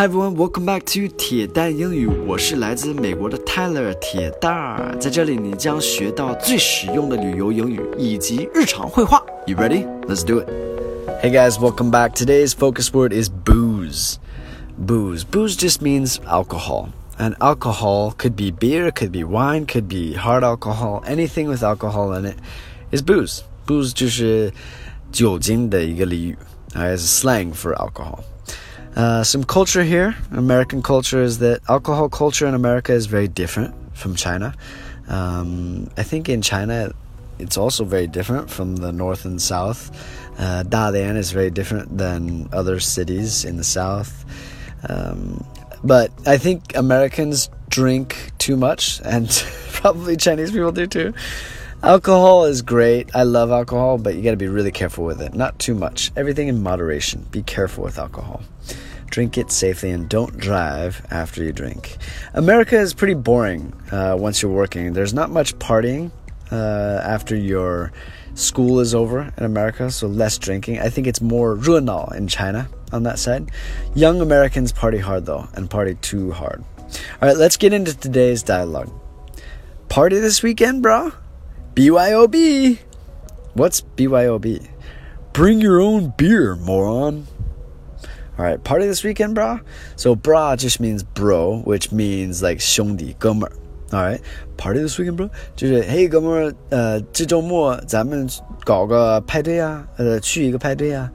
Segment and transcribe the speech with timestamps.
[0.00, 2.06] Hi everyone, welcome back to 铁蛋英语。
[2.26, 9.22] 我是来自美国的 Tyler 铁蛋儿，在这里你将学到最实用的旅游英语以及日常会话。
[9.44, 9.84] You ready?
[10.06, 10.48] Let's do it.
[11.22, 12.14] Hey guys, welcome back.
[12.14, 14.14] Today's focus word is booze.
[14.78, 15.22] Booze.
[15.22, 16.88] Booze just means alcohol.
[17.18, 21.02] And alcohol could be beer, could be wine, could be hard alcohol.
[21.06, 22.36] Anything with alcohol in it
[22.90, 23.42] is booze.
[23.66, 24.50] Booze 就是
[25.12, 26.38] 酒精的一个俚语
[26.74, 28.20] ，as slang for alcohol.
[28.96, 30.16] Uh, some culture here.
[30.32, 34.54] American culture is that alcohol culture in America is very different from China.
[35.08, 36.92] Um, I think in China,
[37.38, 39.90] it's also very different from the north and south.
[40.38, 44.24] Uh, Dalian is very different than other cities in the south.
[44.88, 45.44] Um,
[45.84, 49.28] but I think Americans drink too much, and
[49.72, 51.14] probably Chinese people do too.
[51.82, 53.16] Alcohol is great.
[53.16, 55.32] I love alcohol, but you got to be really careful with it.
[55.32, 56.12] Not too much.
[56.14, 57.26] Everything in moderation.
[57.30, 58.42] Be careful with alcohol.
[59.06, 61.96] Drink it safely and don't drive after you drink.
[62.34, 64.92] America is pretty boring uh, once you're working.
[64.92, 66.10] There's not much partying
[66.52, 67.92] uh, after your
[68.34, 70.80] school is over in America, so less drinking.
[70.80, 73.50] I think it's more 热闹 in China on that side.
[73.94, 76.62] Young Americans party hard though, and party too hard.
[76.76, 78.92] All right, let's get into today's dialogue.
[79.88, 81.12] Party this weekend, bro?
[81.79, 82.77] BYOB.
[83.53, 84.67] What's BYOB?
[85.33, 87.27] Bring your own beer, moron.
[88.37, 89.59] All right, party this weekend, bro.
[89.95, 93.51] So bra just means bro, which means like 兄弟哥们儿。
[93.91, 94.19] All right,
[94.57, 95.29] party this weekend, bro.
[95.55, 98.27] 就是嘿哥们儿，呃，这周末咱们
[98.65, 101.09] 搞个派对啊，呃，去一个派对啊。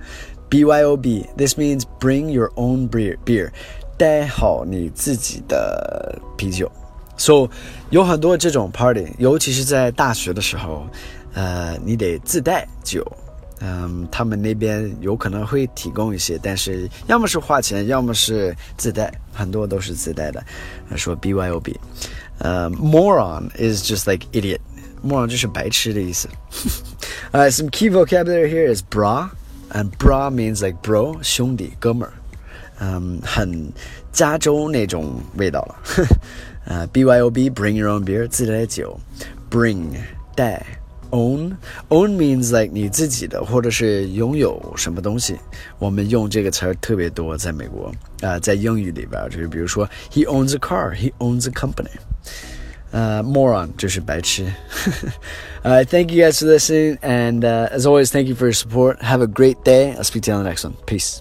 [0.48, 1.26] BYOB.
[1.36, 3.16] This means bring your own beer.
[3.24, 3.50] Beer.
[3.98, 6.70] 带好你自己的啤酒。
[7.17, 7.49] so，
[7.89, 10.87] 有很多这种 party，尤其是在大学的时候，
[11.33, 13.05] 呃，你得自带酒。
[13.61, 20.43] 嗯，他们那边有可能会提供一些，但是要么是花钱，要么是自带，很多都是自带的。
[20.97, 21.73] 说 BYOB，
[22.39, 24.59] 呃、um,，moron is just like idiot。
[25.01, 26.27] moron 就是白痴的意思。
[27.31, 32.13] 呃、uh,，some key vocabulary here is brah，and brah means like bro，兄弟、哥们儿。
[32.78, 33.72] 嗯，很
[34.12, 35.74] 加州那种味道了。
[36.66, 38.98] 呃，BYOB bring your own beer 自带酒，
[39.50, 39.96] bring
[40.34, 40.64] 带。
[41.12, 41.56] own
[41.88, 45.36] own means like 你自己的，或者是拥有什么东西。
[45.80, 47.86] 我们用这个词儿特别多，在美国
[48.20, 51.90] 啊、呃，在英语里边，就是比如说，he owns a car，he owns a company。
[52.92, 54.44] 呃、uh,，moron 就是白痴。
[55.64, 59.00] uh, thank you guys for listening, and uh, as always, thank you for your support.
[59.00, 59.96] Have a great day.
[59.96, 60.74] I'll speak to you on the next one.
[60.86, 61.20] Peace.